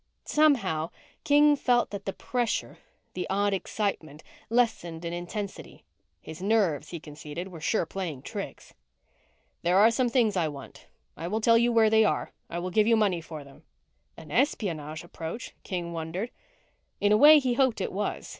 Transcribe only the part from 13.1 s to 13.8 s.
for them."